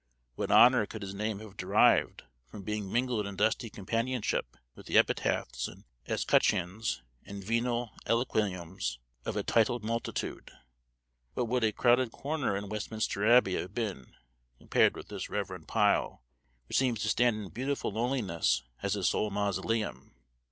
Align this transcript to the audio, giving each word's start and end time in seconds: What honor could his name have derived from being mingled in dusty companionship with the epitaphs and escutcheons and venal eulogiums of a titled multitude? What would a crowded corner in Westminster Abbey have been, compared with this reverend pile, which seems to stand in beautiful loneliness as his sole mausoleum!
What 0.33 0.49
honor 0.49 0.87
could 0.87 1.03
his 1.03 1.13
name 1.13 1.37
have 1.41 1.55
derived 1.55 2.23
from 2.47 2.63
being 2.63 2.91
mingled 2.91 3.27
in 3.27 3.35
dusty 3.35 3.69
companionship 3.69 4.57
with 4.73 4.87
the 4.87 4.97
epitaphs 4.97 5.67
and 5.67 5.83
escutcheons 6.07 7.03
and 7.23 7.43
venal 7.43 7.91
eulogiums 8.07 8.97
of 9.25 9.37
a 9.37 9.43
titled 9.43 9.83
multitude? 9.83 10.49
What 11.35 11.47
would 11.49 11.63
a 11.63 11.71
crowded 11.71 12.11
corner 12.11 12.57
in 12.57 12.67
Westminster 12.67 13.23
Abbey 13.31 13.53
have 13.61 13.75
been, 13.75 14.15
compared 14.57 14.95
with 14.95 15.09
this 15.09 15.29
reverend 15.29 15.67
pile, 15.67 16.23
which 16.67 16.79
seems 16.79 16.99
to 17.03 17.07
stand 17.07 17.35
in 17.35 17.49
beautiful 17.49 17.91
loneliness 17.91 18.63
as 18.81 18.95
his 18.95 19.07
sole 19.09 19.29
mausoleum! 19.29 20.15